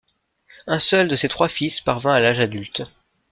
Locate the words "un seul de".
0.65-1.15